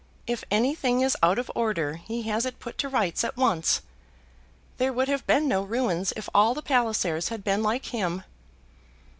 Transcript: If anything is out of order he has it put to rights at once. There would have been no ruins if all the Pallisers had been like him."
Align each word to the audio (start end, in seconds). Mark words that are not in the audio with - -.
If 0.25 0.43
anything 0.49 1.01
is 1.01 1.15
out 1.21 1.37
of 1.37 1.51
order 1.53 1.97
he 1.97 2.23
has 2.23 2.43
it 2.43 2.57
put 2.57 2.79
to 2.79 2.89
rights 2.89 3.23
at 3.23 3.37
once. 3.37 3.83
There 4.79 4.91
would 4.91 5.07
have 5.09 5.27
been 5.27 5.47
no 5.47 5.61
ruins 5.61 6.11
if 6.15 6.27
all 6.33 6.55
the 6.55 6.63
Pallisers 6.63 7.29
had 7.29 7.43
been 7.43 7.61
like 7.61 7.85
him." 7.85 8.23